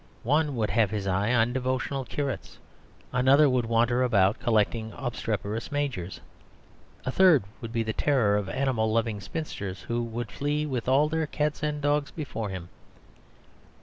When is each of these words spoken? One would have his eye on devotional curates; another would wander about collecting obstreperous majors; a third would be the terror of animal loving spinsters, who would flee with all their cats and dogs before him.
One 0.23 0.55
would 0.55 0.71
have 0.71 0.89
his 0.89 1.05
eye 1.05 1.31
on 1.31 1.53
devotional 1.53 2.05
curates; 2.05 2.57
another 3.13 3.47
would 3.47 3.67
wander 3.67 4.01
about 4.01 4.39
collecting 4.39 4.91
obstreperous 4.97 5.71
majors; 5.71 6.21
a 7.05 7.11
third 7.11 7.43
would 7.61 7.71
be 7.71 7.83
the 7.83 7.93
terror 7.93 8.35
of 8.35 8.49
animal 8.49 8.91
loving 8.91 9.21
spinsters, 9.21 9.83
who 9.83 10.01
would 10.01 10.31
flee 10.31 10.65
with 10.65 10.87
all 10.89 11.07
their 11.07 11.27
cats 11.27 11.61
and 11.61 11.83
dogs 11.83 12.09
before 12.09 12.49
him. 12.49 12.69